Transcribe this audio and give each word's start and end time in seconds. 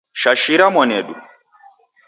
Shashira 0.21 0.65
mwanedu. 0.73 1.15